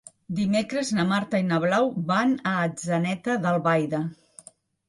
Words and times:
Dimecres 0.37 0.89
na 0.99 1.05
Marta 1.11 1.41
i 1.43 1.45
na 1.51 1.59
Blau 1.65 1.91
van 2.13 2.35
a 2.53 2.57
Atzeneta 2.65 3.37
d'Albaida. 3.45 4.01